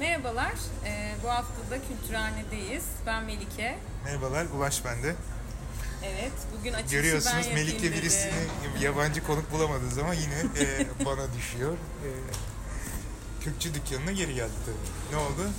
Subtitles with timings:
[0.00, 0.52] Merhabalar,
[0.84, 2.84] ee, bu hafta da Kültürhane'deyiz.
[3.06, 3.78] Ben Melike.
[4.04, 5.14] Merhabalar, Ulaş bende.
[6.04, 7.96] Evet, bugün açılışı Görüyorsunuz ben Melike dedi.
[7.96, 8.32] birisini
[8.80, 11.72] yabancı konuk bulamadığınız zaman yine e, bana düşüyor.
[11.72, 12.08] E,
[13.44, 15.16] Kürkçü dükkanına geri geldi tabii.
[15.16, 15.50] Ne oldu?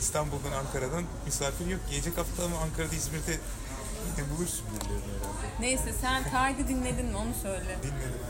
[0.00, 1.80] İstanbul'dan, Ankara'dan misafir yok.
[1.90, 3.32] Gelecek hafta ama Ankara'da, İzmir'de
[4.06, 5.60] yine bulursun birilerini herhalde.
[5.60, 7.76] Neyse sen kaydı dinledin mi onu söyle.
[7.82, 8.20] Dinledim.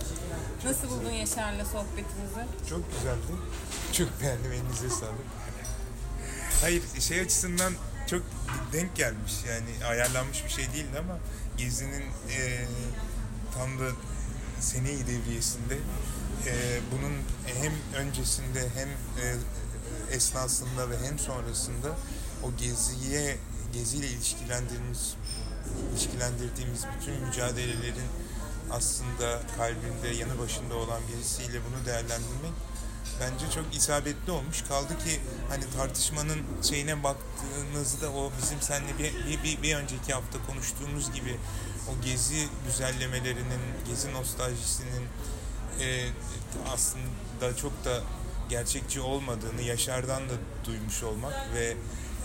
[0.64, 2.68] Nasıl buldun Yaşar'la sohbetimizi?
[2.68, 3.32] Çok güzeldi.
[3.92, 4.52] Çok beğendim.
[4.52, 5.26] Elinize sağlık.
[6.60, 7.72] Hayır şey açısından
[8.06, 8.22] çok
[8.72, 9.32] denk gelmiş.
[9.48, 11.18] Yani ayarlanmış bir şey değildi ama
[11.56, 12.64] Gezi'nin e,
[13.54, 13.92] tam da
[14.60, 15.74] seneyi devriyesinde
[16.46, 17.12] e, bunun
[17.62, 17.72] hem
[18.06, 19.36] öncesinde hem e,
[20.10, 21.96] esnasında ve hem sonrasında
[22.42, 23.36] o Gezi'ye
[23.72, 25.14] Gezi'yle ilişkilendirdiğimiz
[25.92, 28.10] ilişkilendirdiğimiz bütün mücadelelerin
[28.70, 32.52] aslında kalbinde yanı başında olan birisiyle bunu değerlendirmek
[33.20, 34.62] bence çok isabetli olmuş.
[34.68, 40.38] Kaldı ki hani tartışmanın şeyine baktığınızda o bizim seninle bir, bir, bir, bir önceki hafta
[40.46, 41.36] konuştuğumuz gibi
[41.88, 45.04] o gezi güzellemelerinin, gezi nostaljisinin
[45.80, 46.08] e,
[46.74, 48.00] aslında çok da
[48.48, 50.32] gerçekçi olmadığını Yaşar'dan da
[50.64, 51.76] duymuş olmak ve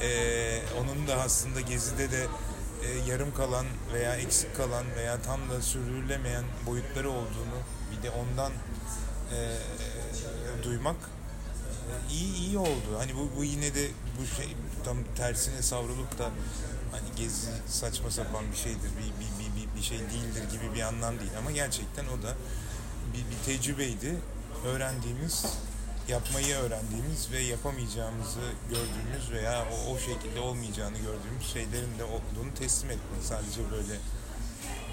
[0.02, 2.28] e, onun da aslında gezide de
[2.84, 7.60] e, yarım kalan veya eksik kalan veya tam da sürdürülemeyen boyutları olduğunu
[7.92, 8.52] bir de ondan
[9.32, 9.58] e,
[10.66, 12.98] duymak e, iyi iyi oldu.
[12.98, 13.88] Hani bu, bu yine de
[14.20, 16.30] bu şey tam tersine savrulup da
[16.92, 20.82] hani gezi saçma sapan bir şeydir, bir, bir, bir, bir, bir şey değildir gibi bir
[20.82, 22.36] anlam değil ama gerçekten o da
[23.14, 24.16] bir, bir tecrübeydi.
[24.66, 25.46] Öğrendiğimiz,
[26.08, 32.92] yapmayı öğrendiğimiz ve yapamayacağımızı gördüğümüz veya o, o şekilde olmayacağını gördüğümüz şeylerin de olduğunu teslim
[32.92, 33.24] etmek.
[33.24, 33.94] Sadece böyle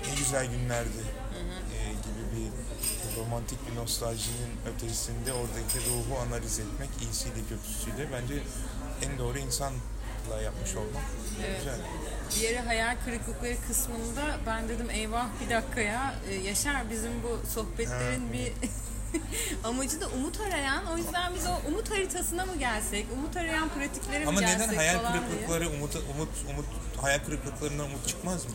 [0.08, 1.02] ne güzel günlerdi
[1.74, 2.50] e, gibi bir
[3.16, 8.34] romantik bir nostaljinin ötesinde oradaki ruhu analiz etmek iyisiyle kötüsüyle bence
[9.06, 11.02] en doğru insanla yapmış olmak
[11.46, 11.58] Evet.
[11.58, 11.78] güzel.
[12.36, 17.46] Bir yere hayal kırıklıkları kısmında ben dedim eyvah bir dakika ya Ee, Yaşar bizim bu
[17.54, 18.52] sohbetlerin bir
[19.64, 24.24] amacı da umut arayan o yüzden biz o umut haritasına mı gelsek umut arayan pratiklere
[24.24, 25.12] mi Ama gelsek neden hayal diye.
[25.12, 26.66] kırıklıkları umut umut umut
[27.02, 28.50] hayal kırıklıklarından umut çıkmaz mı?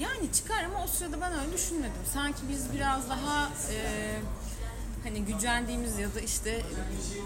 [0.00, 2.02] Yani çıkar ama o sırada ben öyle düşünmedim.
[2.14, 3.76] Sanki biz biraz daha e,
[5.04, 6.62] hani gücendiğimiz ya da işte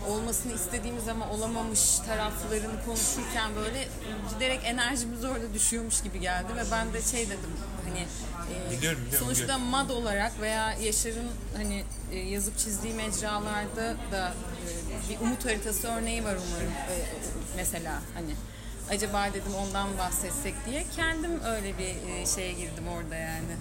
[0.08, 3.88] olmasını istediğimiz ama olamamış taraflarını konuşurken böyle
[4.34, 7.50] giderek enerjimiz orada düşüyormuş gibi geldi ve ben de şey dedim
[7.88, 9.64] hani e, Biliyorum, biliyorum, sonuçta biliyorum.
[9.64, 16.24] mad olarak veya Yaşar'ın hani e, yazıp çizdiği mecralarda da e, bir umut haritası örneği
[16.24, 16.96] var umarım e,
[17.56, 18.34] mesela hani
[18.90, 23.56] acaba dedim ondan bahsetsek diye kendim öyle bir e, şeye girdim orada yani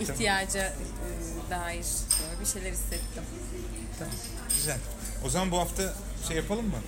[0.00, 0.70] ihtiyaca e,
[1.50, 1.86] dair
[2.22, 3.22] böyle bir şeyler hissettim.
[3.98, 4.14] Tamam.
[4.48, 4.78] Güzel.
[5.24, 5.94] O zaman bu hafta
[6.28, 6.78] şey yapalım mı?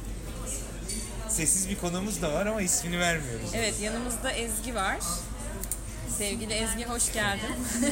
[1.29, 3.51] Sessiz bir konuğumuz da var ama ismini vermiyoruz.
[3.55, 4.99] Evet yanımızda Ezgi var.
[6.19, 7.55] Sevgili Ezgi hoş geldin.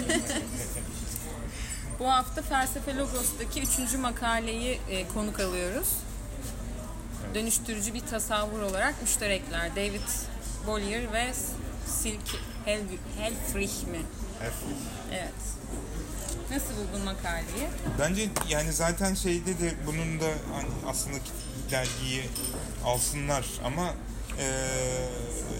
[1.98, 5.88] Bu hafta Felsefe Logos'taki üçüncü makaleyi e, konuk alıyoruz.
[7.38, 9.76] Dönüştürücü bir tasavvur olarak müşterekler.
[9.76, 10.08] David
[10.66, 11.26] Bollier ve
[11.86, 12.80] Silk Hel
[13.18, 13.98] Helfrich mi?
[15.12, 15.32] Evet.
[16.50, 17.68] Nasıl buldun makaleyi?
[17.98, 21.16] Bence yani zaten şeyde de bunun da hani aslında
[21.70, 22.22] dergiyi
[22.84, 23.94] alsınlar ama
[24.38, 24.46] e,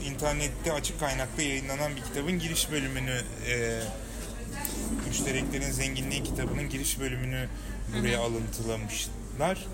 [0.04, 3.82] internette açık kaynakta yayınlanan bir kitabın giriş bölümünü e,
[5.08, 7.48] Müştereklerin Zenginliği kitabının giriş bölümünü
[7.98, 9.66] buraya alıntılamışlar.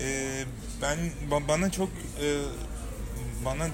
[0.00, 0.44] E,
[0.82, 0.98] ben
[1.30, 1.88] ba- bana çok
[2.20, 2.26] e,
[3.44, 3.68] bana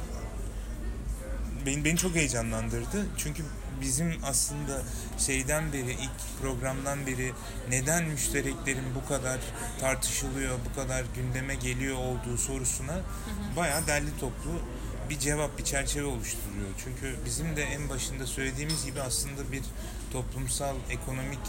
[1.66, 3.06] beni, beni çok heyecanlandırdı.
[3.16, 3.42] Çünkü
[3.81, 4.82] bizim aslında
[5.19, 7.32] şeyden beri ilk programdan beri
[7.70, 9.38] neden müştereklerin bu kadar
[9.80, 13.00] tartışılıyor, bu kadar gündeme geliyor olduğu sorusuna
[13.56, 14.50] bayağı derli toplu
[15.10, 16.69] bir cevap, bir çerçeve oluşturuyor.
[16.84, 19.62] Çünkü bizim de en başında söylediğimiz gibi aslında bir
[20.12, 21.41] toplumsal, ekonomik,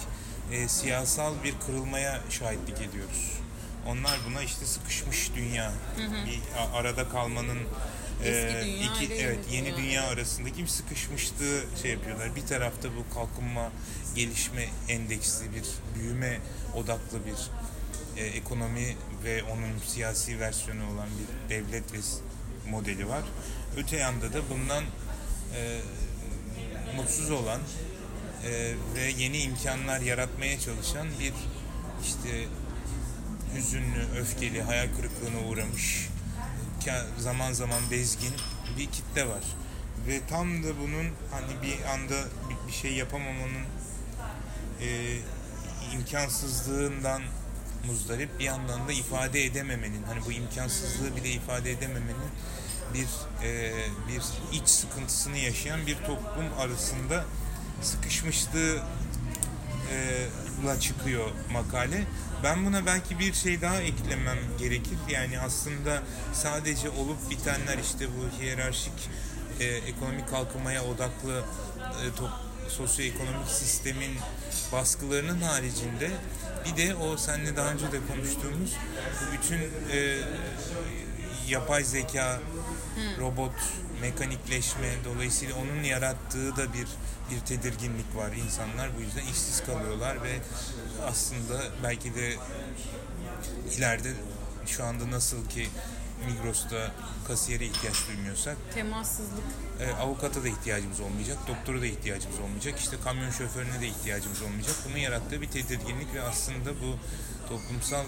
[0.51, 3.31] e, siyasal bir kırılmaya şahitlik ediyoruz.
[3.87, 7.59] Onlar buna işte sıkışmış dünya, bir a- arada kalmanın
[8.23, 10.03] dünya iki evet yeni yeni dünya.
[10.03, 12.35] arasındaki bir sıkışmışlığı şey yapıyorlar.
[12.35, 13.71] Bir tarafta bu kalkınma,
[14.15, 15.63] gelişme endeksli bir
[15.99, 16.39] büyüme
[16.75, 17.49] odaklı bir
[18.21, 21.97] e, ekonomi ve onun siyasi versiyonu olan bir devlet ve
[22.69, 23.23] modeli var.
[23.77, 24.83] Öte yanda da bundan
[25.55, 25.81] e,
[26.95, 27.61] mutsuz olan
[28.45, 31.33] e, ve yeni imkanlar yaratmaya çalışan bir
[32.03, 32.45] işte
[33.55, 36.09] hüzünlü, öfkeli, hayal kırıklığına uğramış,
[37.17, 38.33] zaman zaman bezgin
[38.77, 39.43] bir kitle var.
[40.07, 42.15] Ve tam da bunun hani bir anda
[42.67, 43.65] bir şey yapamamanın
[44.81, 45.17] e,
[45.93, 47.21] imkansızlığından
[47.87, 52.31] muzdarip bir yandan da ifade edememenin hani bu imkansızlığı bile ifade edememenin
[52.93, 53.07] bir
[53.47, 53.73] e,
[54.07, 54.21] bir
[54.57, 57.25] iç sıkıntısını yaşayan bir toplum arasında
[57.81, 58.81] sıkışmışlığı
[59.91, 60.27] e,
[60.65, 62.03] la çıkıyor makale.
[62.43, 64.97] Ben buna belki bir şey daha eklemem gerekir.
[65.09, 66.03] Yani aslında
[66.33, 69.09] sadece olup bitenler işte bu hiyerarşik
[69.59, 71.43] e, ekonomik kalkınmaya odaklı
[71.79, 72.29] e, top,
[72.67, 74.17] sosyoekonomik sistemin
[74.71, 76.11] baskılarının haricinde
[76.65, 78.71] bir de o seninle daha önce de konuştuğumuz
[79.21, 79.57] bu bütün
[79.91, 80.17] e,
[81.47, 82.39] yapay zeka,
[83.19, 83.53] robot,
[84.01, 86.87] mekanikleşme dolayısıyla onun yarattığı da bir
[87.31, 88.31] bir tedirginlik var.
[88.31, 90.39] İnsanlar bu yüzden işsiz kalıyorlar ve
[91.05, 92.35] aslında belki de
[93.77, 94.13] ileride
[94.65, 95.69] şu anda nasıl ki
[96.27, 96.91] Migros'ta
[97.27, 99.43] kasiyere ihtiyaç duymuyorsak Temassızlık.
[99.79, 104.75] e, avukata da ihtiyacımız olmayacak, doktora da ihtiyacımız olmayacak, işte kamyon şoförüne de ihtiyacımız olmayacak.
[104.89, 106.97] Bunun yarattığı bir tedirginlik ve aslında bu
[107.49, 108.03] toplumsal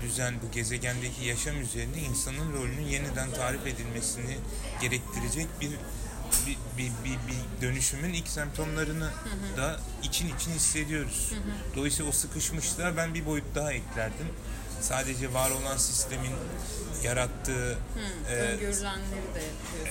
[0.00, 4.38] düzen, bu gezegendeki yaşam üzerinde insanın rolünün yeniden tarif edilmesini
[4.80, 5.70] gerektirecek bir
[6.46, 9.10] bir, bir, bir, bir dönüşümün ilk semptomlarını
[9.56, 11.32] da için için hissediyoruz.
[11.76, 14.26] Dolayısıyla o sıkışmışlığa ben bir boyut daha eklerdim.
[14.80, 16.32] Sadece var olan sistemin
[17.04, 17.78] yarattığı
[18.30, 18.86] e, Öngörülenleri de diyorsun.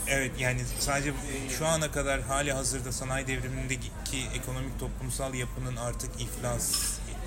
[0.08, 1.14] Evet yani sadece
[1.58, 3.92] şu ana kadar hali hazırda sanayi devrimindeki
[4.34, 6.72] ekonomik toplumsal yapının artık iflas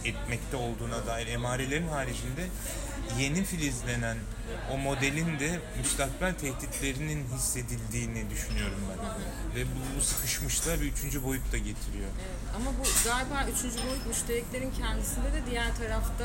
[0.04, 2.46] etmekte olduğuna dair emarelerin haricinde
[3.18, 4.16] yeni filizlenen
[4.72, 9.06] o modelin de müstakbel tehditlerinin hissedildiğini düşünüyorum ben.
[9.56, 12.10] Ve bu, bu sıkışmışlığa bir üçüncü boyut da getiriyor.
[12.20, 12.56] Evet.
[12.56, 16.24] Ama bu galiba üçüncü boyut müştereklerin kendisinde de diğer tarafta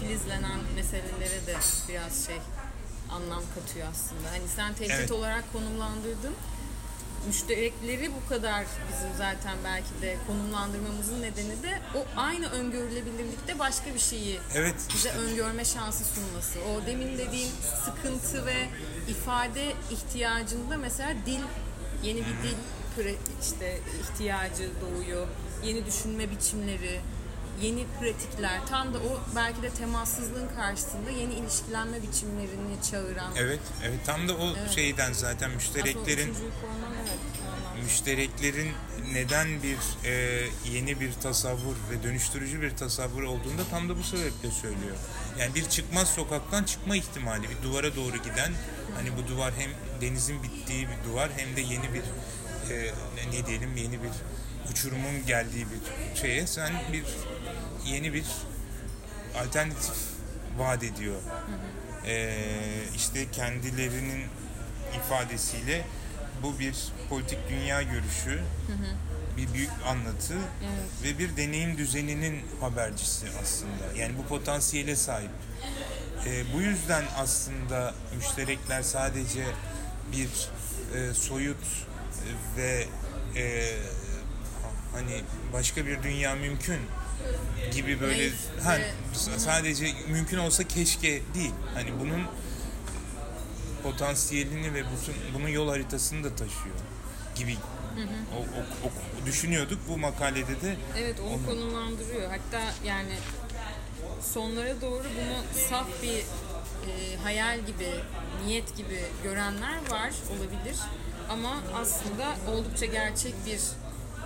[0.00, 1.54] filizlenen meselelere de
[1.88, 2.36] biraz şey
[3.10, 4.30] anlam katıyor aslında.
[4.30, 5.12] Hani sen tehdit Evet.
[5.12, 6.34] olarak konumlandırdın.
[7.28, 13.98] Müşterekleri bu kadar bizim zaten belki de konumlandırmamızın nedeni de o aynı öngörülebilirlikte başka bir
[13.98, 16.58] şeyi Evet bize işte öngörme şansı sunması.
[16.60, 17.50] O demin dediğin
[17.84, 18.68] sıkıntı ve
[19.08, 21.40] ifade ihtiyacında mesela dil,
[22.02, 22.56] yeni bir dil
[23.42, 25.26] işte ihtiyacı doğuyor.
[25.64, 27.00] Yeni düşünme biçimleri,
[27.62, 28.66] yeni pratikler.
[28.68, 33.32] Tam da o belki de temassızlığın karşısında yeni ilişkilenme biçimlerini çağıran.
[33.36, 34.70] evet evet tam da o Evet.
[34.70, 36.50] şeyden zaten Aslında müştereklerin üçüncüyü
[37.88, 38.68] müştereklerin
[39.12, 44.50] neden bir e, yeni bir tasavvur ve dönüştürücü bir tasavvur olduğunda tam da bu sebeple
[44.50, 44.96] söylüyor.
[45.38, 48.52] Yani bir çıkmaz sokaktan çıkma ihtimali, bir duvara doğru giden,
[48.96, 49.70] hani bu duvar hem
[50.00, 52.02] denizin bittiği bir duvar hem de yeni bir
[52.74, 52.94] e,
[53.32, 54.10] ne diyelim yeni bir
[54.72, 57.04] uçurumun geldiği bir şeye sen bir
[57.86, 58.24] yeni bir
[59.44, 59.96] alternatif
[60.58, 61.16] vaat ediyor.
[62.06, 62.34] E,
[62.96, 64.24] işte kendilerinin
[64.96, 65.84] ifadesiyle
[66.42, 66.74] bu bir
[67.08, 68.40] politik dünya görüşü,
[69.36, 70.90] bir büyük anlatı Evet.
[71.04, 73.98] ve bir deneyim düzeninin habercisi aslında.
[73.98, 75.30] Yani bu potansiyele sahip.
[76.26, 79.44] Ee, bu yüzden aslında müşterekler sadece
[80.12, 80.28] bir
[80.98, 82.86] e, soyut e, ve
[83.36, 83.74] e,
[84.92, 86.80] hani başka bir dünya mümkün
[87.72, 88.30] gibi böyle
[88.64, 88.76] ha,
[89.36, 91.52] sadece mümkün olsa keşke değil.
[91.74, 92.22] Hani bunun
[93.82, 96.76] potansiyelini ve bütün bunun yol haritasını da taşıyor
[97.36, 97.56] gibi
[98.36, 102.30] o, o- o- düşünüyorduk bu makalede de Evet onu Onu- konumlandırıyor.
[102.30, 103.14] Hatta yani
[104.22, 106.18] sonlara doğru bunu saf bir
[106.90, 107.90] e, hayal gibi,
[108.46, 110.76] niyet gibi görenler var olabilir.
[111.30, 113.60] Ama aslında oldukça gerçek bir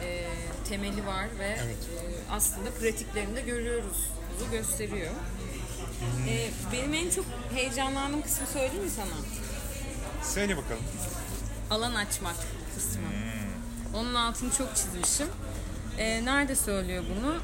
[0.05, 0.29] e,
[0.69, 1.77] temeli var ve Evet.
[1.77, 3.97] e, aslında pratiklerinde görüyoruz.
[4.41, 5.11] Bu gösteriyor.
[6.03, 6.29] Hmm.
[6.29, 9.43] E, benim en çok heyecanlandığım kısmı söyleyeyim mi sana?
[10.25, 10.83] söyle bakalım.
[11.71, 12.37] alan açmak
[12.75, 13.03] kısmı.
[13.95, 15.29] Onun altını çok çizmişim.
[15.99, 17.37] Ee, nerede söylüyor bunu?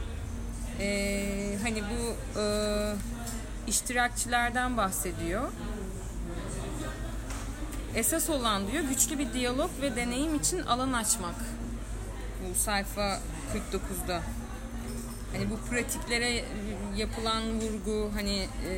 [0.80, 2.44] Ee, hani bu e,
[3.66, 5.48] iştirakçilerden bahsediyor.
[7.94, 11.34] Esas olan diyor güçlü bir diyalog ve deneyim için alan açmak.
[12.50, 13.20] Bu sayfa
[13.72, 14.22] 49'da.
[15.32, 16.44] Hani bu pratiklere
[16.98, 18.72] yapılan vurgu hani e,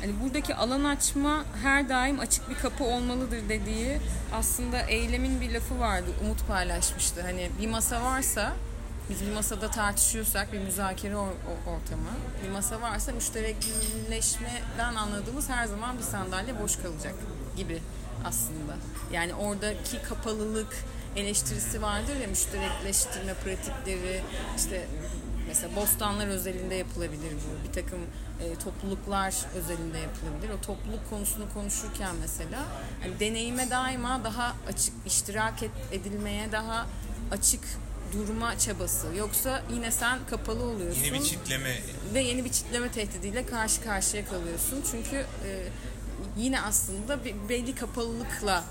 [0.00, 3.98] Hani buradaki alan açma her daim açık bir kapı olmalıdır dediği
[4.32, 6.06] aslında eylemin bir lafı vardı.
[6.24, 7.22] Umut paylaşmıştı.
[7.22, 8.52] Hani bir masa varsa
[9.10, 12.10] biz bir masada tartışıyorsak bir müzakere ortamı
[12.44, 17.14] bir masa varsa müşterekleşmeden anladığımız her zaman bir sandalye boş kalacak
[17.56, 17.82] gibi
[18.24, 18.76] aslında.
[19.12, 20.84] Yani oradaki kapalılık
[21.16, 24.22] eleştirisi vardır ya müşterekleştirme pratikleri
[24.56, 24.86] işte
[25.48, 27.68] Mesela bostanlar özelinde yapılabilir bu.
[27.68, 27.98] Bir takım
[28.40, 30.50] e, topluluklar özelinde yapılabilir.
[30.58, 32.64] O topluluk konusunu konuşurken mesela
[33.02, 36.86] hani deneyime daima daha açık, iştirak et- edilmeye daha
[37.30, 37.60] açık
[38.12, 39.06] durma çabası.
[39.18, 41.02] Yoksa yine sen kapalı oluyorsun.
[41.02, 41.78] Yeni bir çitleme
[42.14, 44.84] ve yeni bir çitleme tehdidiyle karşı karşıya kalıyorsun.
[44.90, 45.68] Çünkü e,
[46.36, 48.64] yine aslında bir belli kapalılıkla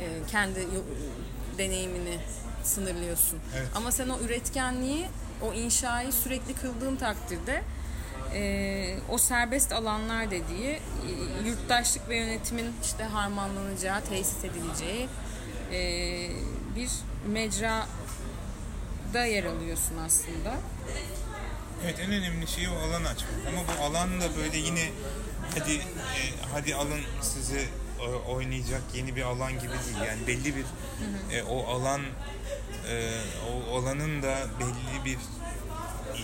[0.00, 0.60] e, kendi
[1.58, 2.18] deneyimini
[2.64, 3.38] sınırlıyorsun.
[3.56, 3.68] Evet.
[3.74, 5.06] Ama sen o üretkenliği,
[5.42, 7.62] o inşayı sürekli kıldığın takdirde
[8.34, 10.80] e, o serbest alanlar dediği e,
[11.48, 15.08] yurttaşlık ve yönetimin işte harmanlanacağı, tesis edileceği
[15.72, 15.80] e,
[16.76, 16.90] bir
[17.26, 20.54] mecrada yer alıyorsun aslında.
[21.84, 23.32] Evet en önemli şey o alan açmak.
[23.48, 24.90] Ama bu alan da böyle yine
[25.58, 25.82] hadi e,
[26.52, 27.68] hadi alın sizi
[28.28, 30.06] oynayacak yeni bir alan gibi değil.
[30.06, 30.64] Yani belli bir
[31.36, 32.00] e, o alan
[32.88, 33.20] e,
[33.50, 35.18] o alanın da belli bir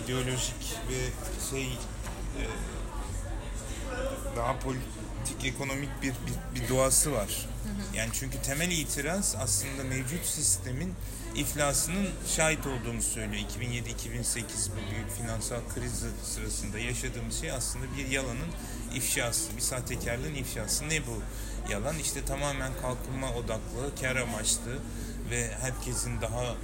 [0.05, 1.09] ideolojik ve
[1.51, 2.43] şey e,
[4.37, 7.47] daha politik ekonomik bir, bir, bir doğası var.
[7.95, 10.95] Yani çünkü temel itiraz aslında mevcut sistemin
[11.35, 13.45] iflasının şahit olduğumuz söylüyor.
[13.61, 18.49] 2007-2008 bu büyük finansal kriz sırasında yaşadığımız şey aslında bir yalanın
[18.95, 20.89] ifşası, bir sahtekarlığın ifşası.
[20.89, 21.23] Ne bu
[21.69, 21.99] yalan?
[21.99, 24.79] İşte tamamen kalkınma odaklı, kar amaçlı
[25.31, 26.55] ve herkesin daha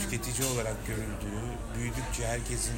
[0.00, 1.42] tüketici olarak görüldüğü,
[1.76, 2.76] büyüdükçe herkesin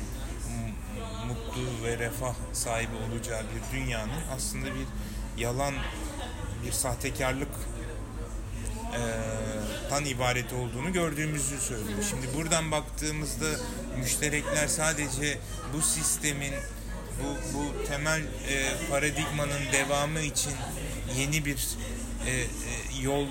[1.27, 4.87] mutlu ve refah sahibi olacağı bir dünyanın aslında bir
[5.43, 5.75] yalan,
[6.67, 7.49] bir sahtekarlık
[8.93, 8.99] eee,
[9.91, 11.99] tan ibaret olduğunu gördüğümüzü söylüyor.
[12.11, 13.47] Şimdi buradan baktığımızda
[13.99, 15.39] müşterekler sadece
[15.75, 16.55] bu sistemin
[17.23, 20.53] bu, bu temel e, paradigmanın devamı için
[21.19, 21.69] yeni bir
[22.27, 22.47] e, e,
[23.03, 23.27] yol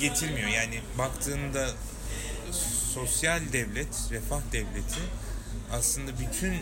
[0.00, 0.48] getirmiyor.
[0.48, 1.70] Yani baktığında
[2.94, 5.00] sosyal devlet, refah devleti
[5.72, 6.54] aslında bütün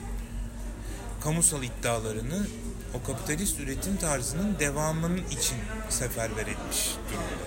[1.20, 2.46] kamusal iddialarını
[2.94, 5.56] o kapitalist üretim tarzının devamının için
[5.88, 7.46] seferber etmiş durumda.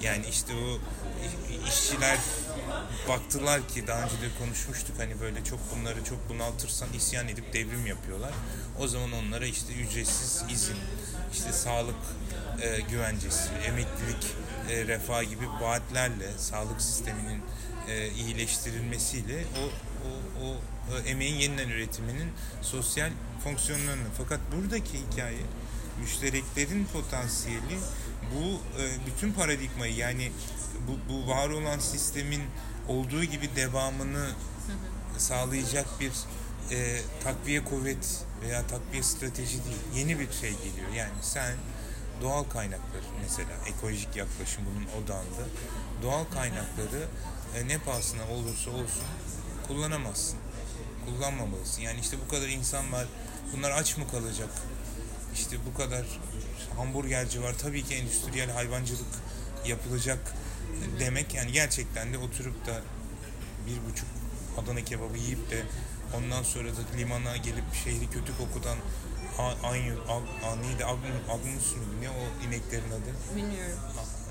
[0.00, 0.78] Yani işte o
[1.68, 2.18] işçiler
[3.08, 7.86] baktılar ki daha önce de konuşmuştuk hani böyle çok bunları çok bunaltırsan isyan edip devrim
[7.86, 8.32] yapıyorlar.
[8.80, 10.76] O zaman onlara işte ücretsiz izin,
[11.32, 11.96] işte sağlık
[12.62, 14.34] e, güvencesi, emeklilik,
[14.70, 17.42] e, refah gibi vaatlerle sağlık sisteminin
[17.88, 19.64] e, iyileştirilmesiyle o,
[20.06, 20.58] o, o,
[21.06, 22.30] emeğin yeniden üretiminin
[22.62, 23.10] sosyal
[23.44, 25.40] fonksiyonlarını fakat buradaki hikaye
[26.00, 27.78] müştereklerin potansiyeli
[28.34, 30.32] bu e, bütün paradigmayı yani
[30.88, 32.42] bu, bu var olan sistemin
[32.88, 34.30] olduğu gibi devamını
[35.18, 36.12] sağlayacak bir
[36.70, 39.76] e, takviye kuvvet veya takviye strateji değil.
[39.94, 40.92] Yeni bir şey geliyor.
[40.96, 41.54] Yani sen
[42.22, 45.48] doğal kaynakları mesela ekolojik yaklaşım bunun odağında
[46.02, 47.08] doğal kaynakları
[47.56, 49.04] e, ne pahasına olursa olsun
[49.68, 50.38] kullanamazsın.
[51.06, 51.82] Kullanmamalısın.
[51.82, 53.06] Yani işte bu kadar insan var.
[53.56, 54.48] Bunlar aç mı kalacak?
[55.34, 56.06] İşte bu kadar
[56.76, 57.54] hamburgerci var.
[57.58, 59.06] Tabii ki endüstriyel hayvancılık
[59.66, 60.34] yapılacak
[61.00, 62.82] demek yani gerçekten de oturup da
[63.66, 64.08] bir buçuk
[64.58, 65.62] Adana kebabı yiyip de
[66.16, 68.78] ondan sonra da limana gelip şehri kötü kokudan
[69.38, 70.84] A- Anyu, Ag- A- neydi?
[70.84, 71.90] Agnus, Agnus muydu?
[72.00, 73.36] Ne o ineklerin adı?
[73.36, 73.78] Bilmiyorum.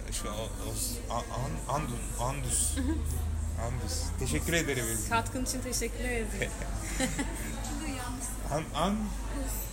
[0.09, 2.00] A- Şu, o, o, A- An, Andus.
[2.21, 2.71] Andus.
[3.65, 4.01] Andus.
[4.19, 4.85] Teşekkür ederim.
[5.09, 6.51] Katkın için teşekkür ederim.
[8.51, 8.95] An, an,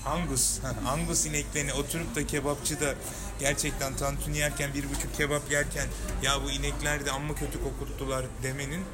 [0.06, 0.58] Angus.
[0.86, 2.94] Angus ineklerini oturup da kebapçıda
[3.40, 5.88] gerçekten tantuni yerken bir buçuk kebap yerken
[6.22, 8.84] ya bu inekler de amma kötü kokuttular demenin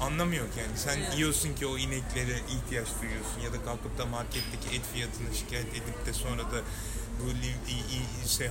[0.00, 0.78] anlamı yok yani.
[0.78, 1.14] Sen Evet.
[1.16, 6.06] yiyorsun ki o ineklere ihtiyaç duyuyorsun ya da kalkıp da marketteki et fiyatını şikayet edip
[6.06, 6.60] de sonra da
[7.20, 7.30] bu
[8.28, 8.46] şey,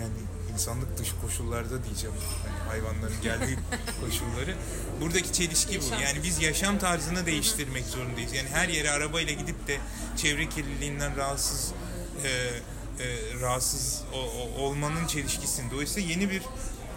[0.00, 0.12] yani
[0.52, 2.16] insanlık dışı koşullarda diyeceğim.
[2.46, 3.58] Hani hayvanların geldiği
[4.00, 4.54] koşulları.
[5.00, 5.84] Buradaki çelişki bu.
[6.02, 8.32] Yani biz yaşam tarzını değiştirmek zorundayız.
[8.32, 9.78] Yani her yere arabayla gidip de
[10.16, 11.72] çevre kirliliğinden rahatsız
[12.24, 16.42] e, e, rahatsız o- o- olmanın çelişkisini dolayısıyla yeni bir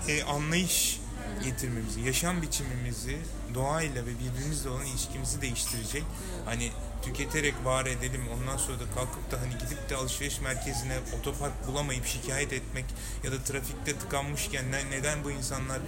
[0.07, 0.99] e, anlayış
[1.43, 3.17] getirmemizi, yaşam biçimimizi
[3.53, 6.03] doğayla ve birbirimizle olan ilişkimizi değiştirecek.
[6.45, 11.67] Hani tüketerek var edelim ondan sonra da kalkıp da hani gidip de alışveriş merkezine otopark
[11.67, 12.85] bulamayıp şikayet etmek
[13.23, 15.79] ya da trafikte tıkanmışken ne- neden bu insanlar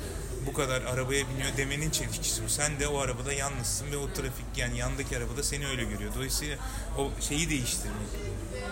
[0.47, 2.49] bu kadar arabaya biniyor demenin çelişkisi bu.
[2.49, 6.11] Sen de o arabada yalnızsın ve o trafik yani yandaki arabada seni öyle görüyor.
[6.15, 6.57] Dolayısıyla
[6.97, 8.07] o şeyi değiştirmek,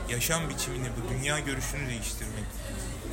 [0.09, 2.45] yaşam biçimini, bu dünya görüşünü değiştirmek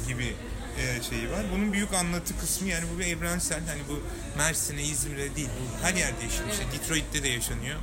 [0.08, 0.36] gibi
[0.78, 1.44] e, şeyi var.
[1.52, 4.02] Bunun büyük anlatı kısmı yani bu bir evrensel hani bu
[4.38, 6.52] Mersin'e, İzmir'e değil bu her yerde yaşanıyor.
[6.52, 7.78] İşte Detroit'te de yaşanıyor.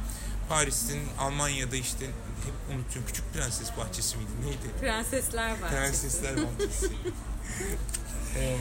[0.49, 2.05] Paris'in, Almanya'da işte
[2.45, 4.79] hep unutuyorum Küçük Prenses Bahçesi miydi neydi?
[4.79, 5.69] Prensesler var.
[5.69, 6.89] Prensesler Bahçesi.
[8.35, 8.57] Ee,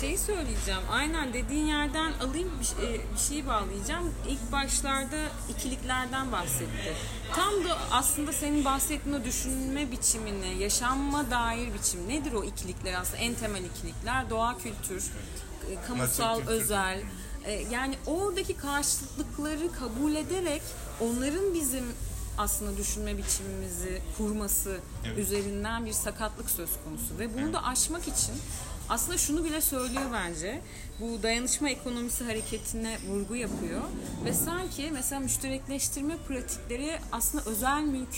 [0.00, 0.80] Şeyi söyleyeceğim.
[0.90, 4.14] Aynen dediğin yerden alayım bir, şey- bir şeyi bağlayacağım.
[4.28, 5.16] İlk başlarda
[5.50, 6.94] ikiliklerden bahsetti.
[7.34, 12.08] Tam da aslında senin bahsettiğin o düşünme biçimini, yaşanma dair biçim.
[12.08, 13.16] Nedir o ikilikler aslında?
[13.18, 15.04] En temel ikilikler doğa kültür,
[15.70, 16.50] e, kamusal kültür?
[16.52, 17.02] özel,
[17.46, 20.62] E, yani oradaki karşılıkları kabul ederek
[21.00, 21.84] onların bizim
[22.38, 25.18] aslında düşünme biçimimizi kurması Evet.
[25.18, 28.34] üzerinden bir sakatlık söz konusu ve bunu da aşmak için
[28.88, 30.60] aslında şunu bile söylüyor bence.
[31.00, 33.82] Bu dayanışma ekonomisi hareketine vurgu yapıyor
[34.24, 38.14] ve sanki mesela müşterekleştirme pratikleri aslında özel mülk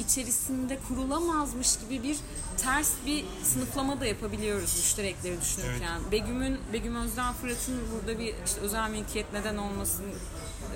[0.00, 2.16] içerisinde kurulamazmış gibi bir
[2.58, 6.00] ters bir sınıflama da yapabiliyoruz müşterekleri düşünürken.
[6.12, 10.04] Begüm'ün Begüm Özden Fırat'ın burada bir işte özel mülkiyet neden olmasın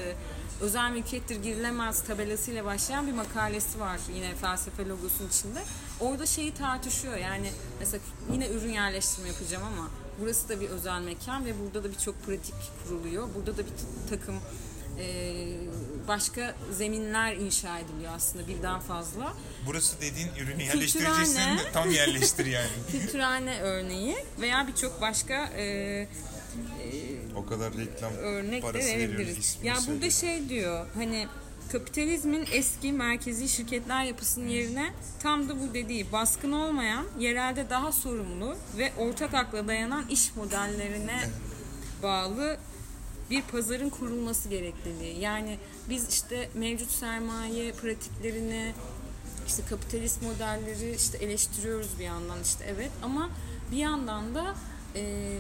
[0.01, 0.15] e,
[0.61, 5.63] özel mülkiyettir girilemez tabelasıyla başlayan bir makalesi var yine felsefe logosunun içinde.
[6.01, 7.51] Orada şeyi tartışıyor yani
[7.81, 8.03] mesela
[8.33, 9.91] yine ürün yerleştirme yapacağım ama
[10.21, 12.55] burası da bir özel mekan ve burada da birçok pratik
[12.85, 13.29] kuruluyor.
[13.35, 13.73] Burada da bir
[14.11, 14.35] takım
[14.99, 15.35] e,
[16.09, 19.35] başka zeminler inşa ediliyor aslında birden fazla.
[19.67, 22.69] Burası dediğin ürünü yerleştireceksin de tam yerleştir yani.
[22.91, 26.07] Kültürhane örneği veya birçok başka e,
[27.37, 29.17] o kadar reklam örnek de parası veriyoruz.
[29.19, 29.59] verebiliriz.
[29.63, 30.11] Ya burada söyle.
[30.11, 31.29] şey diyor hani
[31.73, 38.57] kapitalizmin eski merkezi şirketler yapısının yerine tam da bu dediği baskın olmayan, yerelde daha sorumlu
[38.79, 41.21] ve ortak akla dayanan iş modellerine
[42.03, 42.59] bağlı
[43.31, 45.21] bir pazarın kurulması gerekliliği.
[45.21, 48.75] Yani biz işte mevcut sermaye pratiklerini
[49.47, 53.31] işte kapitalist modelleri işte eleştiriyoruz bir yandan işte evet ama
[53.73, 54.55] bir yandan da
[54.97, 55.33] e,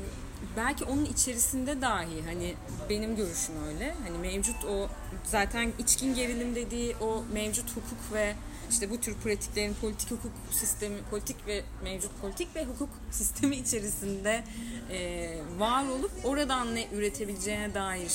[0.56, 2.54] belki onun içerisinde dahi hani
[2.90, 4.88] benim görüşüm öyle hani mevcut o
[5.24, 8.34] zaten içkin gerilim dediği o mevcut hukuk ve
[8.70, 14.44] işte bu tür pratiklerin politik hukuk sistemi politik ve mevcut politik ve hukuk sistemi içerisinde
[14.90, 18.12] e, var olup oradan ne üretebileceğine dair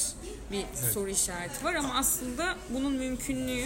[0.52, 3.66] bir soru işareti var ama aslında bunun mümkünlüğü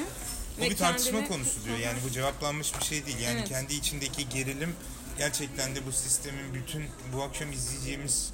[0.60, 1.78] ve bir tartışma konusu diyor.
[1.78, 3.20] Yani bu cevaplanmış bir şey değil.
[3.20, 3.50] Yani Evet.
[3.50, 4.76] kendi içindeki gerilim
[5.18, 8.32] gerçekten de bu sistemin bütün bu akşam izleyeceğimiz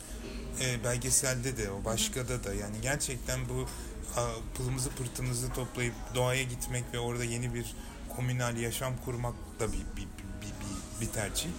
[0.62, 3.66] e, belgeselde de o başkada da yani gerçekten bu
[4.56, 7.76] pılımızı pırtımızı toplayıp doğaya gitmek ve orada yeni bir
[8.20, 10.08] komünal yaşam kurmak da bir, bir,
[10.42, 11.50] bir, bir, bir tercih.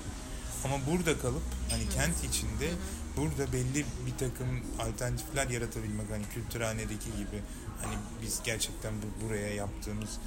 [0.64, 2.68] Ama burada kalıp hani kent içinde
[3.16, 7.42] burada belli bir takım alternatifler yaratabilmek hani kültürhanedeki gibi
[7.82, 10.18] hani biz gerçekten bu, buraya yaptığımız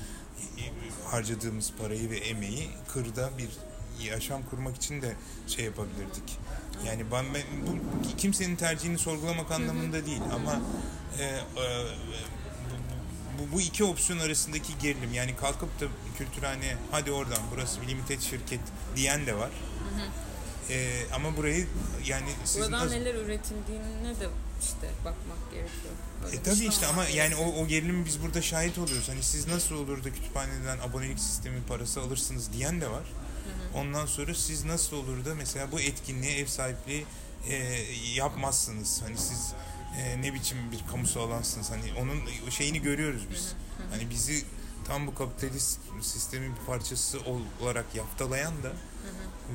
[1.06, 3.50] harcadığımız parayı ve emeği kırda bir
[4.06, 5.16] yaşam kurmak için de
[5.48, 6.38] şey yapabilirdik.
[6.86, 10.62] Yani ben, ben bu kimsenin tercihini sorgulamak anlamında değil ama
[11.20, 11.34] e, e,
[13.52, 15.86] bu, bu, iki opsiyon arasındaki gerilim yani kalkıp da
[16.18, 18.60] kültürhane hadi oradan burası bir limited şirket
[18.96, 19.50] diyen de var.
[20.70, 21.68] E, ama burayı
[22.06, 24.28] yani siz Buradan nasıl- neler üretildiğine de
[24.62, 25.94] işte bakmak gerekiyor.
[26.24, 27.54] Böyle E tabii işte dışlamamak ama yani gerekiyor.
[27.58, 29.10] o, o gerilimi biz burada şahit oluyoruz.
[29.10, 33.04] Hani siz nasıl olur da kütüphaneden abonelik sistemi parası alırsınız diyen de var.
[33.76, 37.06] Ondan sonra siz nasıl olur da mesela bu etkinliğe ev sahipliği
[37.50, 37.56] e,
[38.16, 39.02] yapmazsınız.
[39.02, 39.54] Hani siz
[39.98, 41.72] e, ne biçim bir kamusal alansınız.
[41.72, 43.54] Hani onun şeyini görüyoruz biz.
[43.92, 44.46] Hani bizi
[44.88, 48.72] tam bu kapitalist sistemin bir parçası ol- olarak yaftalayan da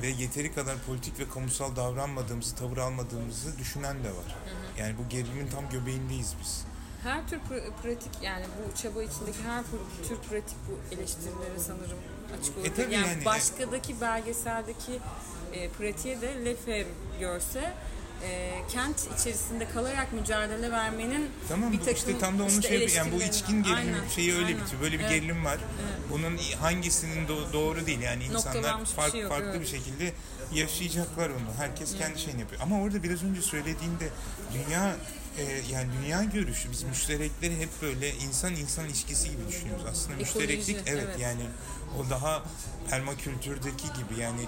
[0.01, 4.35] ve yeteri kadar politik ve kamusal davranmadığımızı, tavır almadığımızı düşünen de var.
[4.77, 6.65] Yani bu gerilimin tam göbeğindeyiz biz.
[7.03, 9.63] Her tür pra- pratik yani bu çaba içindeki her
[10.07, 11.97] tür pratik bu eleştirilere sanırım
[12.41, 12.75] açık olabilir.
[12.75, 14.99] tabii yani, yani, e- başkadaki belgeseldeki
[15.53, 16.87] e, pratiğe de Lefebvre
[17.19, 17.73] görse
[18.23, 22.97] e, kent içerisinde kalarak mücadele vermenin Tamam bir takım işte tam da onu işte şey.
[22.97, 24.61] Yani bu içkin gerilim Aynen, şeyi öyle aynen.
[24.61, 24.81] bitiyor.
[24.81, 25.11] Böyle bir Evet.
[25.13, 25.57] gerilim var.
[26.11, 27.99] Bunun hangisinin do- doğru değil.
[27.99, 29.61] Yani insanlar fark- şey yok, farklı evet.
[29.61, 30.13] bir şekilde
[30.53, 31.53] yaşayacaklar onu.
[31.57, 32.61] Herkes kendi şeyini yapıyor.
[32.61, 34.09] Ama orada biraz önce söylediğinde
[34.53, 34.95] dünya
[35.37, 39.85] e, yani dünya görüşü biz müşterekleri hep böyle insan insan ilişkisi gibi düşünüyoruz.
[39.91, 41.19] Aslında Ekoloji, müştereklik evet, evet.
[41.19, 41.41] yani
[41.99, 42.43] o daha
[42.89, 44.41] permakültürdeki gibi yani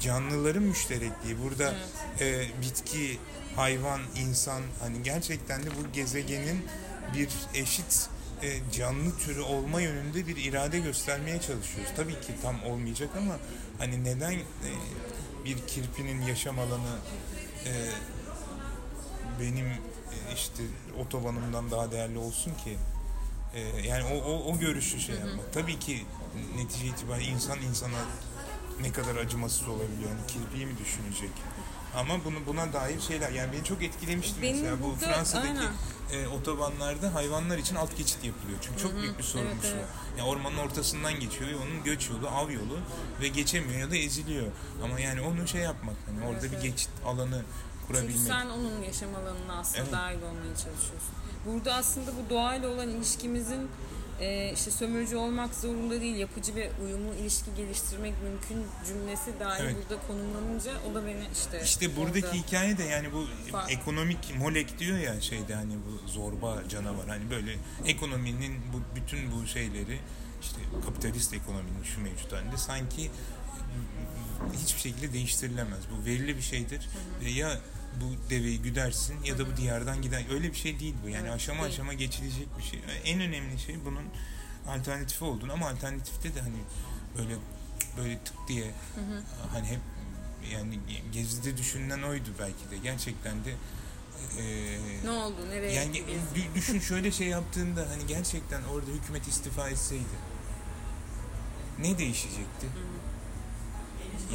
[0.00, 1.42] canlıların müşterekliği.
[1.42, 1.74] Burada
[2.20, 3.18] e, bitki,
[3.56, 6.66] hayvan, insan hani gerçekten de bu gezegenin
[7.14, 8.08] bir eşit
[8.42, 11.92] e, canlı türü olma yönünde bir irade göstermeye çalışıyoruz.
[11.96, 13.36] Tabii ki tam olmayacak ama
[13.78, 14.42] hani neden e,
[15.44, 16.98] bir kirpinin yaşam alanı
[17.66, 17.72] e,
[19.40, 20.62] benim e, işte
[21.00, 22.76] otobanımdan daha değerli olsun ki
[23.54, 25.52] e, yani o, o, o görüşü şey yapmak.
[25.52, 26.06] Tabii ki
[26.56, 27.98] netice itibariyle insan insana
[28.82, 30.10] ne kadar acımasız olabiliyor.
[30.10, 31.30] Yani kirpiyi mi düşünecek?
[31.96, 36.24] Ama bunu buna dair şeyler yani beni çok etkilemişti Benim mesela bu Fransa'daki aynen.
[36.24, 38.58] e, otobanlarda hayvanlar için alt geçit yapılıyor.
[38.62, 39.78] Çünkü çok büyük bir sorunmuş evet, o.
[39.78, 39.88] evet.
[40.18, 42.78] Yani ormanın ortasından geçiyor ve onun göç yolu, av yolu
[43.20, 44.46] ve geçemiyor ya da eziliyor.
[44.84, 46.62] Ama yani onu şey yapmak hani orada Evet, bir evet.
[46.62, 47.42] geçit alanı
[47.86, 48.26] Çünkü kurabilmek.
[48.26, 49.92] sen onun yaşam alanına aslında Evet.
[49.92, 51.14] dahil olmaya çalışıyorsun.
[51.46, 53.68] Burada aslında bu doğayla olan ilişkimizin
[54.20, 59.76] e, işte sömürücü olmak zorunda değil, yapıcı ve uyumlu ilişki geliştirmek mümkün cümlesi dahi Evet.
[59.76, 63.70] burada konumlanınca o da beni işte İşte buradaki orada- hikaye de yani bu Fark.
[63.72, 69.46] ekonomik molek diyor ya şeyde hani bu zorba canavar hani böyle ekonominin bu bütün bu
[69.46, 69.98] şeyleri
[70.42, 73.10] işte kapitalist ekonominin şu mevcut halinde sanki
[74.62, 75.80] hiçbir şekilde değiştirilemez.
[76.00, 76.88] Bu verili bir şeydir.
[77.24, 77.60] Ve ya
[78.00, 80.24] bu deveyi güdersin ya da bu diyardan gider.
[80.30, 81.08] Öyle bir şey değil bu.
[81.08, 81.74] Yani Evet, aşama değil.
[81.74, 82.80] aşama geçilecek bir şey.
[83.04, 84.04] En önemli şey bunun
[84.68, 86.56] alternatifi olduğunu ama alternatifte de hani
[87.18, 87.34] böyle
[87.98, 89.22] böyle tık diye Hı hı.
[89.52, 89.80] hani hep
[90.52, 90.78] yani
[91.12, 93.54] gezide düşünülen oydu belki de gerçekten de
[94.38, 95.36] eee, Ne oldu?
[95.50, 96.12] Nereye yani gitti?
[96.34, 100.02] dü- düşün şöyle şey yaptığında hani gerçekten orada hükümet istifa etseydi
[101.78, 102.66] ne değişecekti?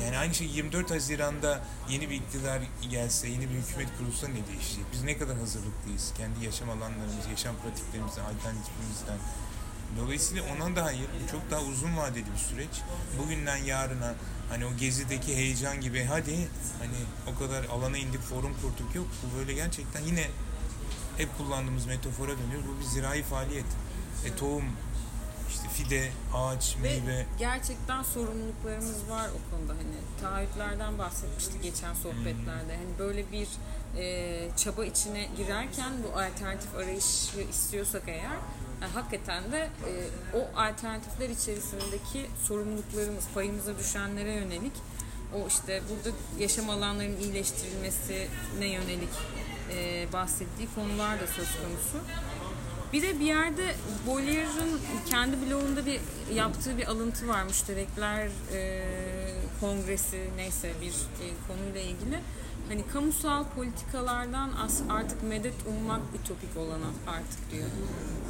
[0.02, 4.86] Yani aynı şey 24 Haziran'da yeni bir iktidar gelse, yeni bir hükümet kurulsa ne değişecek?
[4.94, 9.18] Biz ne kadar hazırlıklıyız kendi yaşam alanlarımız, yaşam pratiklerimizden, alternatifimizden.
[9.98, 12.82] Dolayısıyla ona dair çok daha uzun vadeli bir süreç.
[13.20, 14.14] Bugünden yarına
[14.50, 16.36] hani o gezideki heyecan gibi hadi
[16.80, 19.08] hani o kadar alana indik forum kurduk yok.
[19.24, 20.28] Bu böyle gerçekten yine
[21.18, 22.62] hep kullandığımız metafora dönüyor.
[22.68, 23.66] Bu bir zirai faaliyet.
[24.26, 24.64] E, tohum,
[25.74, 27.26] fide, ağaç, Ve meyve.
[27.40, 33.48] gerçekten sorumluluklarımız var o konuda hani taahhütlerden bahsetmiştik geçen sohbetlerde hani böyle bir
[33.98, 38.38] e, çaba içine girerken bu alternatif arayışı istiyorsak eğer
[38.82, 39.92] e, hakikaten de e,
[40.38, 44.74] o alternatifler içerisindeki sorumluluklarımız payımıza düşenlere yönelik
[45.36, 49.10] o işte burada yaşam alanlarının iyileştirilmesine yönelik
[49.72, 51.98] e, bahsettiği konular da söz konusu.
[52.94, 53.76] Bir de bir yerde
[54.08, 54.80] Bolyer'ın
[55.10, 56.00] kendi blogunda bir
[56.36, 57.44] yaptığı bir alıntı var.
[57.44, 58.84] Müşterekler e,
[59.60, 62.20] kongresi neyse bir e, konuyla ilgili.
[62.70, 64.50] Hani kamusal politikalardan
[64.90, 67.68] artık medet ummak ütopik olana artık diyor.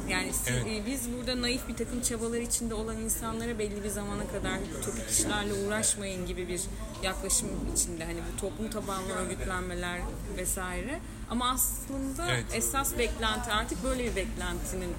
[0.08, 0.66] Yani Evet.
[0.66, 5.10] e, biz burada naif bir takım çabalar içinde olan insanlara belli bir zamana kadar ütopik
[5.10, 6.60] işlerle uğraşmayın gibi bir
[7.02, 8.04] yaklaşım içinde.
[8.04, 10.00] Hani bu toplum tabanlı örgütlenmeler
[10.36, 11.00] vesaire.
[11.30, 12.44] Ama aslında Evet.
[12.52, 14.94] esas beklenti artık böyle bir beklentinin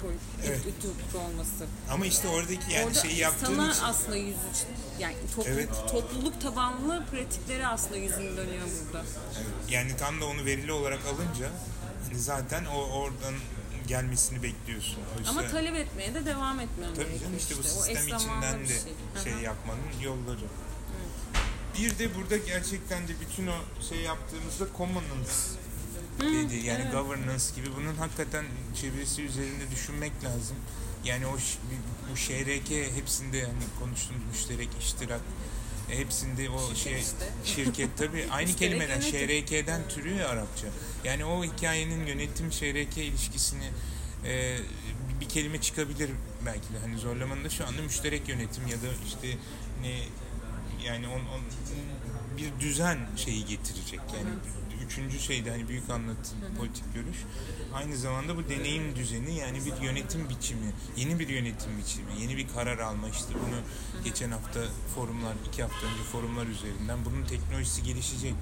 [0.46, 0.60] Evet.
[0.60, 1.66] ütopik olması.
[1.90, 4.36] Ama işte oradaki yani Orada şeyi yaptığın sana için aslında yüzü
[4.98, 5.68] yani toplu- Evet.
[5.92, 9.04] topluluk tabanlı pratikleri aslında yüzünü dönüyor burada.
[9.70, 11.50] Yani tam da onu verili olarak alınca
[12.08, 13.34] hani zaten o oradan
[13.86, 14.98] gelmesini bekliyorsun.
[15.18, 19.32] Oysa, Ama talep etmeye de devam etmen tabii gerekiyor işte bu sistem içinden de şey.
[19.32, 20.46] şey yapmanın yolları.
[21.78, 23.54] Bir de burada gerçekten de bütün o
[23.88, 25.30] şey yaptığımızda commonance
[26.20, 26.92] dedi yani evet.
[26.92, 28.44] governance gibi bunun hakikaten
[28.80, 30.56] çevirisi üzerinde düşünmek lazım.
[31.04, 31.36] Yani o
[32.10, 35.20] bu şRK hepsinde hani konuştuğumuz müşterek iştirak
[35.88, 37.02] hepsinde o şey
[37.44, 38.26] şirket tabii.
[38.30, 40.66] Aynı kelimeden şRK'den türüyor ya Arapça.
[41.04, 43.70] Yani o hikayenin yönetim şRK ilişkisini
[44.24, 44.58] e,
[45.20, 46.10] bir kelime çıkabilir
[46.46, 46.78] belki de.
[46.82, 49.38] Hani zorlamanın da şu anda müşterek yönetim ya da işte
[49.82, 49.98] ne
[50.84, 51.40] yani on, on
[52.36, 54.30] bir düzen şeyi getirecek yani
[54.86, 57.16] üçüncü şeyde hani büyük anlatı politik görüş.
[57.74, 62.48] Aynı zamanda bu deneyim düzeni yani bir yönetim biçimi yeni bir yönetim biçimi yeni bir
[62.48, 63.60] karar alma işte bunu
[64.04, 64.60] geçen hafta
[64.94, 68.34] forumlar iki hafta önce forumlar üzerinden bunun teknolojisi gelişecek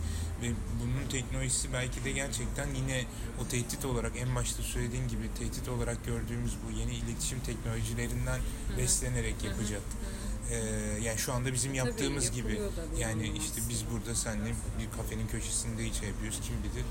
[0.42, 3.04] ve bunun teknolojisi belki de gerçekten yine
[3.44, 8.40] o tehdit olarak en başta söylediğin gibi tehdit olarak gördüğümüz bu yeni iletişim teknolojilerinden
[8.78, 9.82] beslenerek yapacak.
[10.50, 10.56] Ee,
[11.02, 12.38] yani şu anda bizim yaptığımız gibi.
[12.52, 13.40] yapılıyor da bir yani yandan.
[13.40, 16.40] işte biz burada seninle bir kafenin köşesinde şey yapıyoruz.
[16.42, 16.84] Kim bilir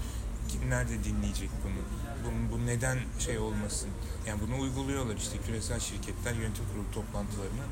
[0.49, 1.81] kim nerede dinleyecek bunu?
[2.25, 3.89] Bunun bu neden şey olmasın?
[4.27, 7.63] Yani bunu uyguluyorlar işte küresel şirketler yönetim kurulu toplantılarını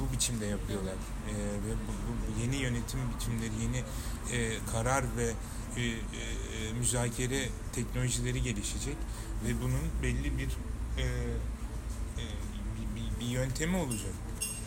[0.00, 0.94] bu biçimde yapıyorlar.
[1.28, 3.82] Ee, ve bu, bu- bu yeni yönetim biçimleri yeni
[4.32, 5.32] e, karar ve
[5.76, 8.96] e, e, e, müzakere teknolojileri gelişecek.
[9.44, 10.48] Ve bunun belli bir
[10.98, 12.24] e, e,
[12.76, 14.12] bir, bir, bir yöntemi olacak.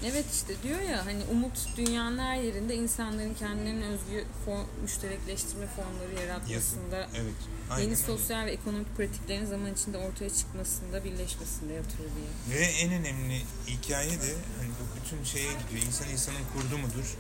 [0.05, 6.27] Evet işte diyor ya hani umut dünyanın her yerinde insanların kendilerine özgü form, müşterekleştirme formları
[6.27, 7.07] yaratmasında.
[7.15, 7.33] Evet.
[7.69, 12.59] aynen yeni sosyal ve ekonomik pratiklerin zaman içinde ortaya çıkmasında, birleşmesinde yatıyor diye.
[12.59, 15.87] Ve en önemli hikaye de hani bu bütün şeye gidiyor.
[15.87, 17.17] İnsan insanın kurdu mudur?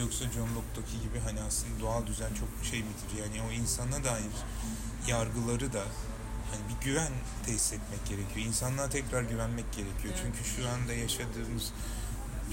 [0.00, 3.22] Yoksa John Locke'daki gibi hani aslında doğal düzen çok şey midir?
[3.22, 4.34] Yani o insana dair
[5.08, 5.84] yargıları da
[6.50, 7.12] hani bir güven
[7.46, 8.46] tesis etmek gerekiyor.
[8.46, 10.14] İnsanlığa tekrar güvenmek gerekiyor.
[10.14, 10.18] Evet.
[10.22, 11.72] Çünkü şu anda yaşadığımız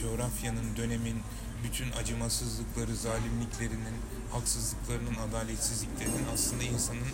[0.02, 1.22] coğrafyanın, dönemin
[1.64, 3.96] bütün acımasızlıkları, zalimliklerinin,
[4.32, 7.08] haksızlıklarının, adaletsizliklerinin aslında insanın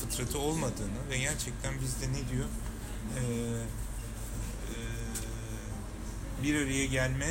[0.00, 2.46] fıtratı olmadığını ve gerçekten bizde ne diyor?
[3.16, 3.22] Ee,
[4.70, 4.76] e,
[6.42, 7.26] bir araya gelme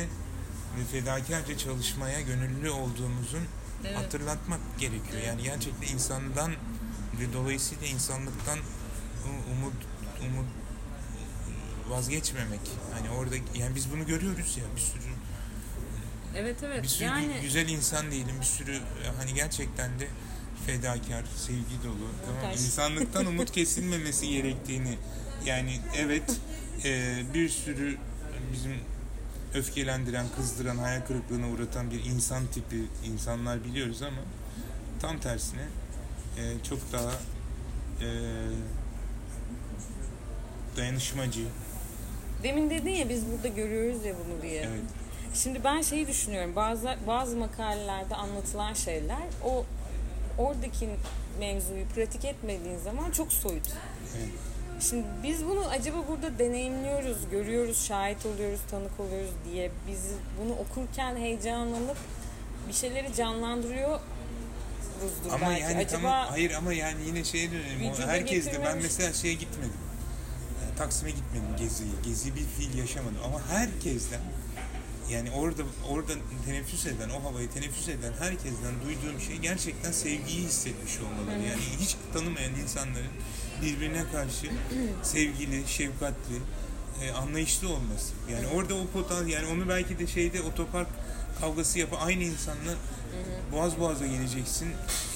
[0.78, 3.42] ve fedakarca çalışmaya gönüllü olduğumuzun
[3.84, 3.96] Evet.
[3.96, 5.22] hatırlatmak gerekiyor.
[5.26, 6.52] Yani gerçekten insandan
[7.20, 8.58] ve dolayısıyla insanlıktan
[9.52, 9.74] umut
[10.20, 10.46] umut
[11.88, 12.60] vazgeçmemek.
[12.94, 15.14] Hani orada yani biz bunu görüyoruz ya bir sürü
[16.36, 16.82] Evet evet.
[16.82, 18.78] bir sürü yani güzel insan diyelim bir sürü
[19.18, 20.08] hani gerçekten de
[20.66, 22.08] fedakar, sevgi dolu.
[22.26, 22.52] Tamam.
[22.52, 24.98] İnsanlıktan umut kesilmemesi gerektiğini
[25.46, 26.40] yani evet
[26.84, 27.96] e, bir sürü
[28.52, 28.72] bizim
[29.54, 34.20] öfkelendiren, kızdıran, hayal kırıklığına uğratan bir insan tipi insanlar biliyoruz ama
[35.00, 35.62] tam tersine
[36.38, 37.12] e, çok daha
[38.00, 38.08] e,
[40.76, 41.40] dayanışmacı.
[42.44, 44.60] Demin dedin ya biz burada görüyoruz ya bunu diye.
[44.60, 44.80] Evet.
[45.34, 46.56] Şimdi ben şeyi düşünüyorum.
[46.56, 49.64] Bazı bazı makalelerde anlatılan şeyler o
[50.38, 50.88] oradaki
[51.38, 53.66] mevzuyu pratik etmediğin zaman çok soyut.
[54.18, 54.28] Evet.
[54.80, 60.00] Şimdi biz bunu acaba burada deneyimliyoruz, görüyoruz, şahit oluyoruz, tanık oluyoruz diye biz
[60.42, 61.96] bunu okurken heyecanlanıp
[62.68, 64.00] bir şeyleri canlandırıyoruzdur
[65.32, 65.62] Ama belki.
[65.62, 67.92] yani acaba tamam hayır ama yani yine şeye dönelim.
[68.06, 69.72] Herkes de ben mesela şeye gitmedim.
[70.78, 71.90] Taksim'e gitmedim geziye.
[72.04, 74.20] Gezi bir fiil yaşamadım ama herkesten
[75.10, 76.12] yani orada orada
[76.46, 81.42] teneffüs eden, o havayı teneffüs eden herkesten duyduğum şey gerçekten sevgiyi hissetmiş olmaları.
[81.42, 83.12] Yani hiç tanımayan insanların
[83.62, 84.50] birbirine karşı
[85.02, 86.36] sevgili, şefkatli,
[87.02, 88.12] e, anlayışlı olması.
[88.32, 90.88] Yani orada o potansiyel, yani onu belki de şeyde otopark
[91.40, 92.74] kavgası yapan aynı insanla
[93.52, 94.68] boğaz boğaza geleceksin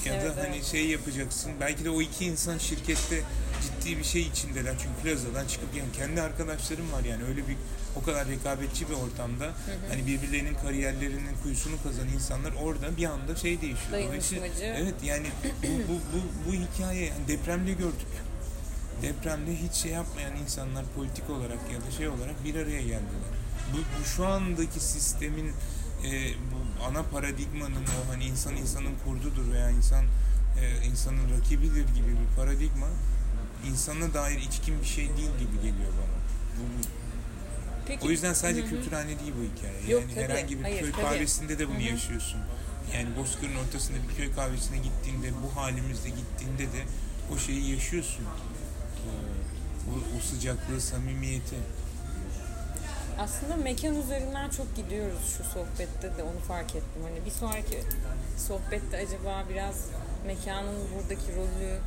[0.05, 0.65] ya Evet, da hani evet.
[0.65, 1.51] şey yapacaksın.
[1.61, 3.21] Belki de o iki insan şirkette
[3.63, 4.75] ciddi bir şey içindeler.
[4.79, 7.55] Çünkü plazadan çıkıp yani kendi arkadaşlarım var yani öyle bir
[7.95, 9.49] o kadar rekabetçi bir ortamda
[9.89, 14.03] hani birbirlerinin kariyerlerinin kuyusunu kazan insanlar orada bir anda şey değişiyor.
[14.07, 14.47] Dolayısıyla-.
[14.61, 15.27] Evet yani
[15.63, 18.07] bu, bu, bu, bu hikaye yani depremde gördük.
[19.01, 23.29] Depremde hiç şey yapmayan insanlar politik olarak ya da şey olarak bir araya geldiler.
[23.73, 25.47] Bu, bu şu andaki sistemin
[26.05, 30.05] e, bu ana paradigmanın o hani insan insanın kurdudur veya insan
[30.61, 32.87] e, insanın rakibidir gibi bir paradigma
[33.67, 36.19] insana dair içkin bir şey değil gibi geliyor bana.
[36.57, 36.63] Bu,
[37.87, 38.69] peki o yüzden sadece Hı hı.
[38.69, 39.73] kültürhane değil bu hikaye.
[39.81, 40.23] Yani Yok, tabii.
[40.23, 41.01] herhangi bir Hayır, köy tabii.
[41.01, 41.83] kahvesinde de bunu Hı hı.
[41.83, 42.39] yaşıyorsun.
[42.93, 46.83] Yani Bozkır'ın ortasında bir köy kahvesine gittiğinde, bu halimizde gittiğinde de
[47.33, 48.25] o şeyi yaşıyorsun.
[49.89, 51.55] Bu, o sıcaklığı, samimiyeti.
[53.19, 57.01] Aslında mekan üzerinden çok gidiyoruz şu sohbette de onu fark ettim.
[57.03, 57.83] Hani bir sonraki
[58.47, 59.75] sohbette acaba biraz
[60.27, 61.79] mekanın buradaki rolü,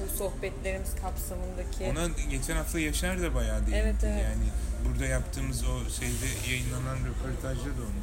[0.00, 3.76] bu sohbetlerimiz kapsamındaki Ona geçen hafta Yaşar da bayağı değindi.
[3.76, 4.24] Evet, evet.
[4.24, 4.44] Yani
[4.88, 8.02] burada yaptığımız o şeyde yayınlanan röportajda da onu.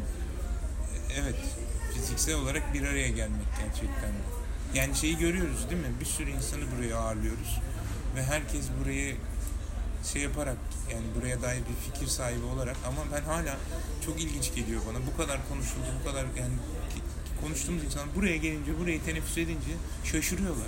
[1.22, 1.36] Evet,
[1.94, 4.12] fiziksel olarak bir araya gelmek gerçekten.
[4.74, 5.94] Yani şeyi görüyoruz değil mi?
[6.00, 7.60] Bir sürü insanı buraya ağırlıyoruz.
[8.16, 9.16] Ve herkes buraya
[10.04, 10.58] şey yaparak
[10.92, 13.58] yani buraya dair bir fikir sahibi olarak ama ben hala
[14.06, 14.98] çok ilginç geliyor bana.
[15.14, 16.54] Bu kadar konuşuldu, bu kadar yani
[17.42, 19.72] konuştuğumuz insan buraya gelince, burayı teneffüs edince
[20.04, 20.68] şaşırıyorlar.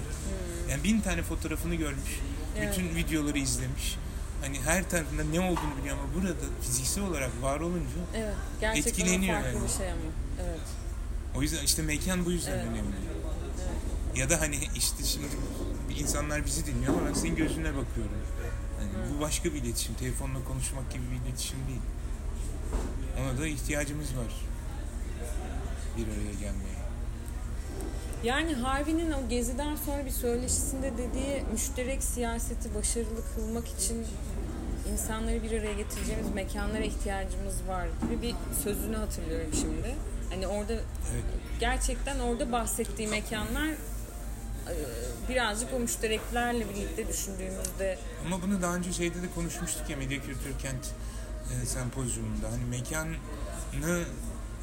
[0.70, 2.20] Yani bin tane fotoğrafını görmüş,
[2.56, 2.62] Hmm.
[2.64, 2.78] Evet.
[2.78, 3.96] bütün videoları izlemiş.
[4.42, 9.34] Hani her tarafında ne olduğunu biliyor ama burada fiziksel olarak var olunca evet gerçekten Etkileniyor
[9.36, 9.64] farklı yani.
[9.68, 10.02] bir şey ama.
[10.46, 10.60] Evet.
[11.36, 12.66] o yüzden işte mekan bu yüzden Evet.
[12.68, 12.96] önemli.
[14.20, 15.26] Ya da hani işte şimdi
[16.00, 18.12] insanlar bizi dinliyor ama ben senin gözüne bakıyorum.
[18.80, 19.96] Hani bu başka bir iletişim.
[19.96, 21.82] Telefonla konuşmak gibi bir iletişim değil.
[23.22, 24.36] Ona da ihtiyacımız var.
[25.98, 26.76] Bir araya gelmeye.
[28.24, 34.06] Yani Harvey'nin o geziden sonra bir söyleşisinde dediği müşterek siyaseti başarılı kılmak için
[34.92, 39.96] insanları bir araya getireceğimiz mekanlara ihtiyacımız var gibi bir sözünü hatırlıyorum şimdi.
[40.30, 41.24] Hani orada Evet.
[41.60, 43.70] gerçekten orada bahsettiği mekanlar
[45.30, 50.60] birazcık o müştereklerle birlikte düşündüğümüzde Ama bunu daha önce şeyde de konuşmuştuk ya Medya Kültür
[50.60, 50.86] Kent
[51.54, 52.52] e, sempozyumunda.
[52.52, 54.04] Hani mekanı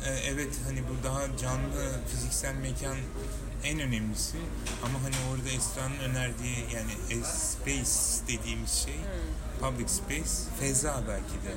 [0.07, 2.97] e, evet hani bu daha canlı fiziksel mekan
[3.65, 4.37] en önemlisi
[4.85, 8.97] ama hani orada Esra'nın önerdiği yani e, space dediğimiz şey
[9.61, 11.53] public space feza belki de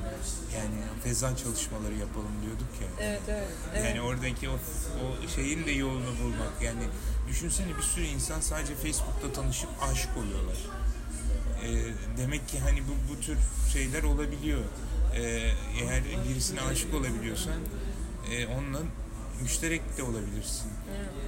[0.58, 2.88] yani feza çalışmaları yapalım diyorduk ya.
[3.08, 3.86] evet evet, evet.
[3.86, 6.62] Yani oradaki o, o şeyin de yolunu bulmak.
[6.62, 6.84] Yani
[7.28, 10.58] düşünsene bir sürü insan sadece Facebook'ta tanışıp aşık oluyorlar.
[11.64, 13.38] Ee, demek ki hani bu, bu tür
[13.74, 14.62] şeyler olabiliyor.
[15.16, 15.22] Ee,
[15.82, 17.54] eğer birisine aşık olabiliyorsan
[18.32, 18.80] e, onunla
[19.42, 20.72] müşterek de olabilirsin.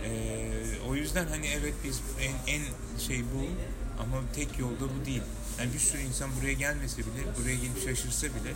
[0.06, 2.62] Ee, o yüzden hani evet biz en, en
[3.00, 3.48] şey bu
[4.00, 5.22] ama tek yolda bu değil.
[5.60, 8.54] Yani bir sürü insan buraya gelmese bile, buraya gelip şaşırsa bile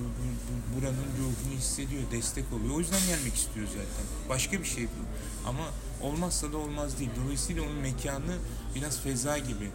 [0.00, 0.04] bu, bu,
[0.48, 2.74] bu- buranın ruhunu hissediyor, destek oluyor.
[2.74, 4.06] O yüzden gelmek istiyor zaten.
[4.28, 5.48] Başka bir şey bu.
[5.48, 5.64] Ama
[6.00, 7.10] olmazsa da olmaz değil.
[7.24, 8.36] Dolayısıyla onun mekanı
[8.74, 9.70] biraz feza gibi.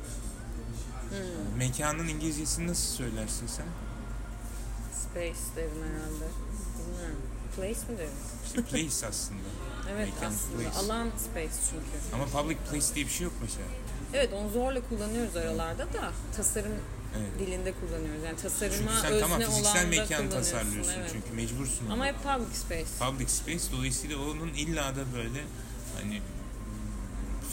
[1.57, 3.65] Mekanın İngilizcesini nasıl söylersin sen?
[5.03, 6.27] Space derim herhalde.
[6.79, 7.21] Bilmiyorum.
[7.55, 8.09] Place mi derim?
[8.45, 9.39] İşte place aslında.
[9.91, 10.57] Evet Mekan, aslında.
[10.57, 10.77] place.
[10.79, 12.15] Alan space çünkü.
[12.15, 13.65] Ama public place diye bir şey yok mesela.
[14.13, 16.71] Evet onu zorla kullanıyoruz aralarda da tasarım
[17.17, 17.29] Evet.
[17.39, 18.23] dilinde kullanıyoruz.
[18.25, 21.09] Yani tasarıma Çünkü sen özne tamam olan fiziksel da mekan tasarlıyorsun evet.
[21.13, 21.89] çünkü mecbursun.
[21.89, 22.85] Ama hep public space.
[22.99, 25.39] Public space dolayısıyla onun illa da böyle
[26.01, 26.21] hani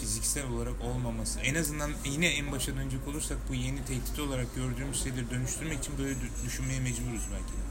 [0.00, 1.40] fiziksel olarak olmaması.
[1.40, 5.98] En azından yine en başa dönecek olursak bu yeni tehdit olarak gördüğümüz şeyleri dönüştürmek için
[5.98, 7.64] böyle dü- düşünmeye mecburuz belki de.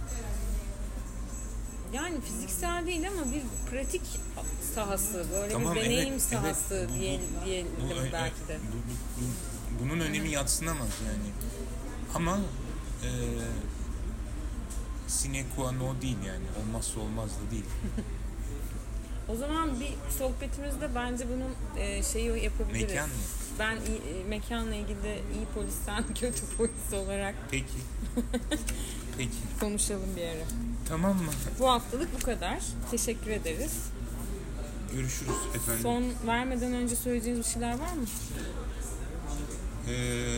[1.94, 4.02] Yani fiziksel değil ama bir pratik
[4.76, 6.90] sahası, böyle Tamam, bir deneyim evet, sahası evet.
[6.90, 8.58] Bu- bu- diye, diyelim Bu, belki de.
[8.72, 11.30] bu- bu- bu- bunun önemi yatsınamaz yani.
[12.16, 12.40] Ama
[13.04, 13.10] e,
[15.08, 16.44] sine qua non değil yani.
[16.62, 17.66] Olmazsa olmaz da değil.
[19.30, 22.92] O zaman bir sohbetimizde bence bunun e, şeyi yapabiliriz.
[22.92, 23.16] Mekan mı?
[23.60, 27.66] Ben e, mekanla ilgili de iyi polisten kötü polis olarak Peki.
[29.18, 29.32] Peki.
[29.60, 30.44] konuşalım bir ara.
[30.90, 31.32] Tamam mı?
[31.60, 32.60] Bu haftalık bu kadar.
[32.92, 33.74] Teşekkür ederiz.
[34.94, 35.82] Görüşürüz efendim.
[35.84, 38.06] Son vermeden önce söyleyeceğiniz bir şeyler var mı?
[39.88, 39.94] Ee,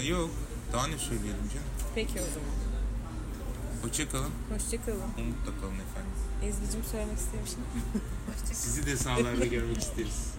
[0.08, 0.30] yok.
[0.74, 1.68] Daha ne söyleyelim canım?
[1.96, 2.50] Peki o zaman.
[3.84, 4.32] Hoşçakalın.
[4.54, 5.02] Hoşçakalın.
[5.18, 6.12] Umutla kalın efendim.
[6.44, 7.60] Ezgi'cim söylemek istemişim.
[8.54, 10.34] Sizi de sahalarda görmek isteriz.